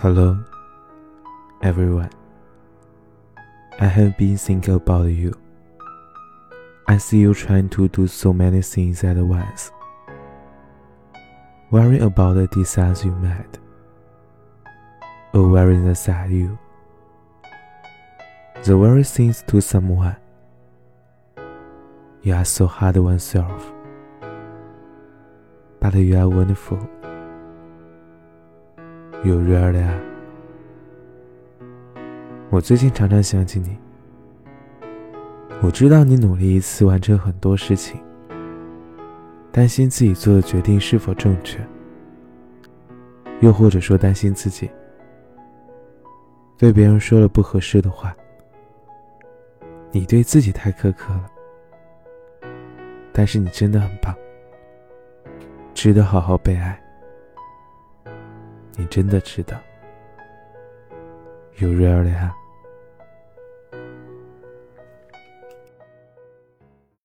[0.00, 0.38] Hello,
[1.60, 2.10] everyone.
[3.80, 5.34] I have been thinking about you.
[6.86, 9.72] I see you trying to do so many things at once.
[11.72, 13.58] Worrying about the disaster you met,
[15.34, 16.56] or worrying sad you.
[18.62, 20.16] The very things to someone.
[22.22, 23.72] You are so hard on yourself.
[25.80, 26.88] But you are wonderful.
[29.24, 30.00] You really are.
[32.50, 33.76] 我最近常常想起你。
[35.60, 38.00] 我知道你努力一次完成很多事情，
[39.50, 41.58] 担心自己做的决定是否正确，
[43.40, 44.70] 又或者说担心自己
[46.56, 48.14] 对别人说了不合适的话。
[49.90, 51.26] 你对自己太苛刻了，
[53.12, 54.14] 但是你真的很棒，
[55.74, 56.80] 值得好好被爱。
[58.78, 59.60] 你真的知道
[61.58, 62.37] ？You really have.